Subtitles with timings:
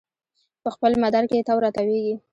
[0.63, 2.15] په خپل مدار کې تاو راتاویږي